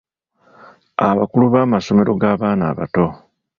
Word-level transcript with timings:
Abakulu 1.09 1.45
b’amasomero 1.53 2.11
g’abaana 2.21 2.63
abato. 2.71 3.05